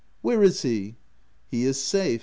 "Where 0.23 0.41
is 0.41 0.63
he 0.63 0.95
?""He 1.51 1.63
is 1.63 1.79
safe.'' 1.79 2.19